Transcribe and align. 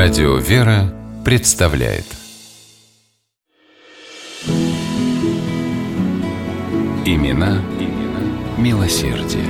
Радио 0.00 0.36
«Вера» 0.36 0.94
представляет 1.24 2.04
Имена, 7.04 7.60
имена 7.80 8.20
милосердие. 8.56 9.42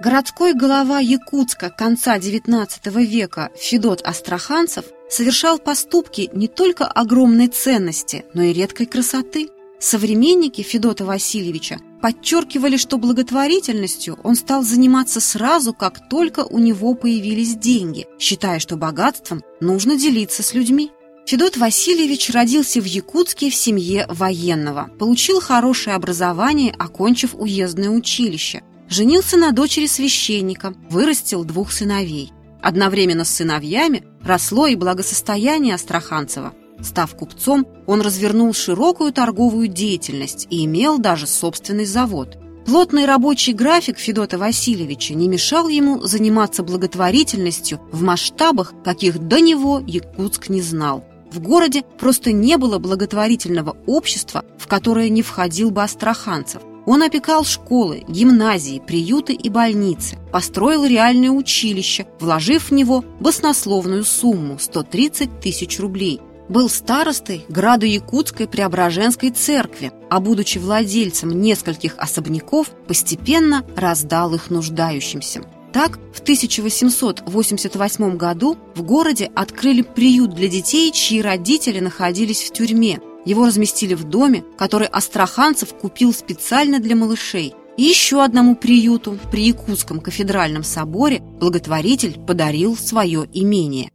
Городской 0.00 0.54
голова 0.54 1.00
Якутска 1.00 1.68
конца 1.68 2.16
XIX 2.16 3.04
века 3.04 3.50
Федот 3.56 4.00
Астраханцев 4.02 4.84
совершал 5.10 5.58
поступки 5.58 6.30
не 6.32 6.46
только 6.46 6.86
огромной 6.86 7.48
ценности, 7.48 8.24
но 8.34 8.42
и 8.42 8.52
редкой 8.52 8.86
красоты. 8.86 9.48
Современники 9.80 10.62
Федота 10.62 11.04
Васильевича 11.04 11.78
подчеркивали, 12.02 12.76
что 12.76 12.98
благотворительностью 12.98 14.18
он 14.24 14.34
стал 14.34 14.64
заниматься 14.64 15.20
сразу, 15.20 15.72
как 15.72 16.08
только 16.08 16.40
у 16.40 16.58
него 16.58 16.94
появились 16.94 17.54
деньги, 17.54 18.06
считая, 18.18 18.58
что 18.58 18.76
богатством 18.76 19.42
нужно 19.60 19.96
делиться 19.96 20.42
с 20.42 20.52
людьми. 20.52 20.90
Федот 21.24 21.56
Васильевич 21.56 22.30
родился 22.30 22.80
в 22.80 22.84
Якутске 22.84 23.48
в 23.48 23.54
семье 23.54 24.06
военного, 24.08 24.90
получил 24.98 25.40
хорошее 25.40 25.94
образование, 25.94 26.74
окончив 26.76 27.36
уездное 27.36 27.90
училище, 27.90 28.62
женился 28.88 29.36
на 29.36 29.52
дочери 29.52 29.86
священника, 29.86 30.74
вырастил 30.90 31.44
двух 31.44 31.70
сыновей. 31.70 32.32
Одновременно 32.60 33.24
с 33.24 33.30
сыновьями 33.30 34.04
росло 34.22 34.66
и 34.66 34.74
благосостояние 34.74 35.76
Астраханцева. 35.76 36.52
Став 36.82 37.14
купцом, 37.14 37.66
он 37.86 38.00
развернул 38.00 38.52
широкую 38.52 39.12
торговую 39.12 39.68
деятельность 39.68 40.46
и 40.50 40.64
имел 40.64 40.98
даже 40.98 41.26
собственный 41.26 41.84
завод. 41.84 42.38
Плотный 42.66 43.06
рабочий 43.06 43.52
график 43.52 43.98
Федота 43.98 44.38
Васильевича 44.38 45.14
не 45.14 45.28
мешал 45.28 45.68
ему 45.68 46.00
заниматься 46.02 46.62
благотворительностью 46.62 47.80
в 47.90 48.02
масштабах, 48.02 48.72
каких 48.84 49.18
до 49.18 49.40
него 49.40 49.82
Якутск 49.84 50.48
не 50.48 50.62
знал. 50.62 51.04
В 51.32 51.40
городе 51.40 51.82
просто 51.98 52.30
не 52.30 52.56
было 52.58 52.78
благотворительного 52.78 53.76
общества, 53.86 54.44
в 54.58 54.66
которое 54.68 55.08
не 55.08 55.22
входил 55.22 55.70
бы 55.70 55.82
астраханцев. 55.82 56.62
Он 56.84 57.02
опекал 57.02 57.44
школы, 57.44 58.04
гимназии, 58.08 58.82
приюты 58.84 59.32
и 59.32 59.48
больницы, 59.48 60.18
построил 60.32 60.84
реальное 60.84 61.30
училище, 61.30 62.06
вложив 62.20 62.70
в 62.70 62.74
него 62.74 63.04
баснословную 63.20 64.04
сумму– 64.04 64.58
130 64.60 65.40
тысяч 65.40 65.78
рублей. 65.78 66.20
Был 66.48 66.68
старостой 66.68 67.44
граду 67.48 67.86
Якутской 67.86 68.46
Преображенской 68.48 69.30
церкви, 69.30 69.92
а 70.10 70.20
будучи 70.20 70.58
владельцем 70.58 71.40
нескольких 71.40 71.94
особняков, 71.96 72.70
постепенно 72.86 73.64
раздал 73.76 74.34
их 74.34 74.50
нуждающимся. 74.50 75.42
Так, 75.72 75.98
в 76.12 76.20
1888 76.20 78.16
году 78.16 78.58
в 78.74 78.82
городе 78.82 79.30
открыли 79.34 79.80
приют 79.82 80.34
для 80.34 80.48
детей, 80.48 80.92
чьи 80.92 81.22
родители 81.22 81.80
находились 81.80 82.42
в 82.42 82.52
тюрьме. 82.52 83.00
Его 83.24 83.46
разместили 83.46 83.94
в 83.94 84.04
доме, 84.04 84.44
который 84.58 84.88
Астраханцев 84.88 85.72
купил 85.72 86.12
специально 86.12 86.78
для 86.78 86.94
малышей. 86.94 87.54
И 87.78 87.84
еще 87.84 88.22
одному 88.22 88.54
приюту 88.54 89.18
при 89.30 89.44
Якутском 89.44 90.00
кафедральном 90.00 90.62
соборе 90.62 91.20
благотворитель 91.40 92.18
подарил 92.20 92.76
свое 92.76 93.26
имение. 93.32 93.90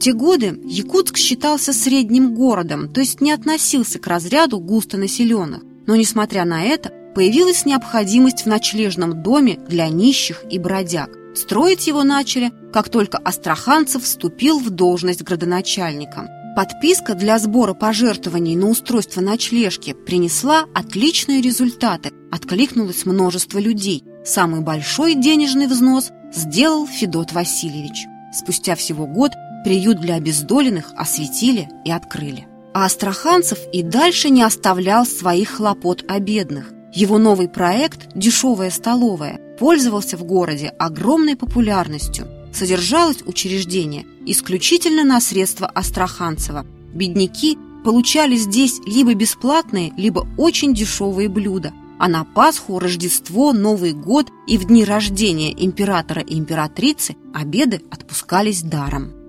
Те 0.00 0.14
годы 0.14 0.58
Якутск 0.64 1.18
считался 1.18 1.74
средним 1.74 2.34
городом, 2.34 2.90
то 2.90 3.00
есть 3.00 3.20
не 3.20 3.32
относился 3.32 3.98
к 3.98 4.06
разряду 4.06 4.58
густонаселенных. 4.58 5.62
Но, 5.86 5.94
несмотря 5.94 6.46
на 6.46 6.62
это, 6.62 6.90
появилась 7.14 7.66
необходимость 7.66 8.42
в 8.42 8.46
ночлежном 8.46 9.22
доме 9.22 9.58
для 9.68 9.88
нищих 9.88 10.42
и 10.50 10.58
бродяг. 10.58 11.10
Строить 11.34 11.86
его 11.86 12.02
начали, 12.02 12.50
как 12.72 12.88
только 12.88 13.18
Астраханцев 13.18 14.02
вступил 14.02 14.58
в 14.58 14.70
должность 14.70 15.22
градоначальника. 15.22 16.30
Подписка 16.56 17.14
для 17.14 17.38
сбора 17.38 17.74
пожертвований 17.74 18.56
на 18.56 18.68
устройство 18.70 19.20
ночлежки 19.20 19.92
принесла 19.92 20.64
отличные 20.74 21.42
результаты, 21.42 22.12
откликнулось 22.32 23.04
множество 23.04 23.58
людей. 23.58 24.02
Самый 24.24 24.62
большой 24.62 25.14
денежный 25.14 25.66
взнос 25.66 26.10
сделал 26.34 26.86
Федот 26.86 27.32
Васильевич. 27.32 28.06
Спустя 28.32 28.76
всего 28.76 29.06
год 29.06 29.32
приют 29.64 30.00
для 30.00 30.14
обездоленных 30.14 30.92
осветили 30.96 31.68
и 31.84 31.90
открыли. 31.90 32.46
А 32.72 32.84
Астраханцев 32.84 33.58
и 33.72 33.82
дальше 33.82 34.30
не 34.30 34.42
оставлял 34.42 35.04
своих 35.04 35.50
хлопот 35.50 36.04
о 36.08 36.20
бедных. 36.20 36.72
Его 36.94 37.18
новый 37.18 37.48
проект 37.48 38.08
«Дешевая 38.14 38.70
столовая» 38.70 39.40
пользовался 39.58 40.16
в 40.16 40.24
городе 40.24 40.68
огромной 40.78 41.36
популярностью. 41.36 42.28
Содержалось 42.52 43.22
учреждение 43.22 44.06
исключительно 44.26 45.04
на 45.04 45.20
средства 45.20 45.68
Астраханцева. 45.68 46.66
Бедняки 46.92 47.58
получали 47.84 48.36
здесь 48.36 48.80
либо 48.86 49.14
бесплатные, 49.14 49.92
либо 49.96 50.26
очень 50.36 50.74
дешевые 50.74 51.28
блюда. 51.28 51.72
А 51.98 52.08
на 52.08 52.24
Пасху, 52.24 52.78
Рождество, 52.78 53.52
Новый 53.52 53.92
год 53.92 54.30
и 54.46 54.56
в 54.58 54.64
дни 54.64 54.84
рождения 54.84 55.52
императора 55.52 56.22
и 56.22 56.38
императрицы 56.38 57.14
обеды 57.34 57.82
отпускались 57.90 58.62
даром. 58.62 59.19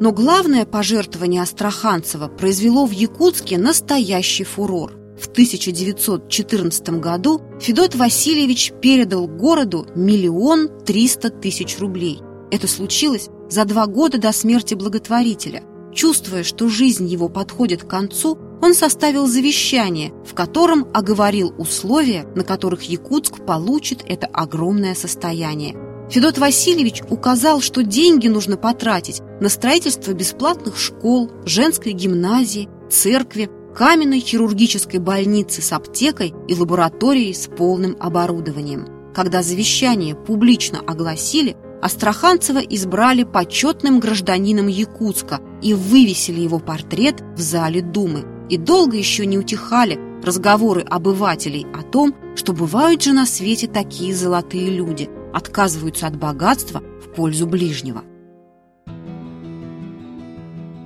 Но 0.00 0.12
главное 0.12 0.64
пожертвование 0.64 1.42
Астраханцева 1.42 2.28
произвело 2.28 2.86
в 2.86 2.90
Якутске 2.90 3.58
настоящий 3.58 4.44
фурор. 4.44 4.94
В 5.20 5.26
1914 5.26 6.88
году 7.00 7.42
Федот 7.60 7.94
Васильевич 7.94 8.72
передал 8.80 9.28
городу 9.28 9.86
миллион 9.94 10.70
триста 10.86 11.28
тысяч 11.28 11.78
рублей. 11.78 12.20
Это 12.50 12.66
случилось 12.66 13.28
за 13.50 13.66
два 13.66 13.86
года 13.86 14.16
до 14.16 14.32
смерти 14.32 14.72
благотворителя. 14.72 15.62
Чувствуя, 15.94 16.44
что 16.44 16.70
жизнь 16.70 17.06
его 17.06 17.28
подходит 17.28 17.84
к 17.84 17.88
концу, 17.88 18.38
он 18.62 18.72
составил 18.72 19.26
завещание, 19.26 20.14
в 20.24 20.32
котором 20.32 20.86
оговорил 20.94 21.52
условия, 21.58 22.26
на 22.34 22.44
которых 22.44 22.84
Якутск 22.84 23.44
получит 23.44 24.02
это 24.08 24.26
огромное 24.28 24.94
состояние– 24.94 25.76
Федот 26.10 26.38
Васильевич 26.38 27.02
указал, 27.08 27.60
что 27.60 27.84
деньги 27.84 28.26
нужно 28.26 28.56
потратить 28.56 29.22
на 29.40 29.48
строительство 29.48 30.12
бесплатных 30.12 30.76
школ, 30.76 31.30
женской 31.44 31.92
гимназии, 31.92 32.68
церкви, 32.90 33.48
каменной 33.76 34.18
хирургической 34.18 34.98
больницы 34.98 35.62
с 35.62 35.72
аптекой 35.72 36.34
и 36.48 36.54
лабораторией 36.56 37.32
с 37.32 37.46
полным 37.46 37.96
оборудованием. 38.00 38.88
Когда 39.14 39.44
завещание 39.44 40.16
публично 40.16 40.80
огласили, 40.80 41.56
Астраханцева 41.80 42.58
избрали 42.58 43.22
почетным 43.22 44.00
гражданином 44.00 44.66
Якутска 44.66 45.40
и 45.62 45.74
вывесили 45.74 46.40
его 46.40 46.58
портрет 46.58 47.22
в 47.36 47.40
зале 47.40 47.82
Думы. 47.82 48.24
И 48.50 48.56
долго 48.56 48.96
еще 48.96 49.26
не 49.26 49.38
утихали 49.38 49.98
разговоры 50.24 50.82
обывателей 50.82 51.66
о 51.72 51.82
том, 51.82 52.14
что 52.34 52.52
бывают 52.52 53.00
же 53.00 53.12
на 53.12 53.26
свете 53.26 53.68
такие 53.68 54.12
золотые 54.12 54.70
люди– 54.70 55.08
отказываются 55.32 56.06
от 56.06 56.16
богатства 56.16 56.82
в 57.02 57.14
пользу 57.14 57.46
ближнего. 57.46 58.02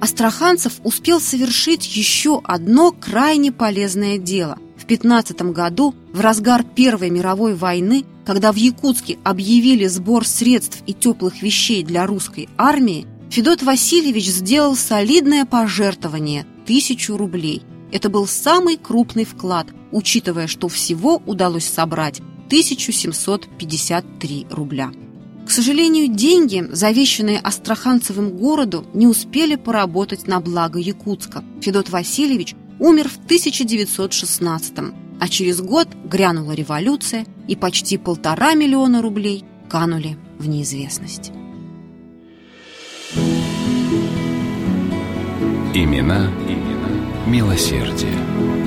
Астраханцев 0.00 0.81
успел 0.84 1.19
совершить 1.19 1.97
еще 1.97 2.43
одно 2.44 2.93
крайне 2.93 3.53
полезное 3.53 4.19
дело. 4.19 4.59
В 4.77 4.84
15 4.84 5.41
году, 5.53 5.94
в 6.12 6.21
разгар 6.21 6.62
Первой 6.62 7.09
мировой 7.09 7.55
войны, 7.55 8.05
когда 8.27 8.53
в 8.53 8.56
Якутске 8.56 9.19
объявили 9.25 9.87
сбор 9.87 10.27
средств 10.27 10.82
и 10.87 10.93
теплых 10.93 11.41
вещей 11.41 11.82
для 11.82 12.06
русской 12.06 12.50
армии, 12.59 13.06
Федот 13.31 13.62
Васильевич 13.62 14.28
сделал 14.28 14.76
солидное 14.76 15.47
пожертвование– 15.47 16.44
тысячу 16.66 17.16
рублей. 17.16 17.62
Это 17.91 18.11
был 18.11 18.26
самый 18.26 18.76
крупный 18.76 19.25
вклад, 19.25 19.69
учитывая, 19.91 20.49
что 20.49 20.69
всего 20.69 21.23
удалось 21.25 21.64
собрать 21.64 22.20
1753 22.46 24.46
рубля. 24.50 24.93
К 25.46 25.50
сожалению, 25.50 26.08
деньги, 26.08 26.67
завещанные 26.70 27.38
Астраханцевым 27.38 28.31
городу, 28.31 28.87
не 28.94 29.06
успели 29.06 29.56
поработать 29.56 30.26
на 30.26 30.41
благо 30.41 30.79
Якутска. 30.79 31.44
Федот 31.61 31.91
Васильевич 31.91 32.55
умер 32.79 33.08
в 33.08 33.17
1916 33.25 34.94
а 35.20 35.29
через 35.29 35.61
год 35.61 35.88
грянула 36.05 36.52
революция, 36.52 37.26
и 37.46 37.56
почти 37.56 37.99
полтора 37.99 38.55
миллиона 38.55 39.02
рублей 39.02 39.44
канули 39.69 40.17
в 40.38 40.49
неизвестность. 40.49 41.31
Имена, 45.75 46.31
имена 46.49 47.26
милосердие. 47.26 48.63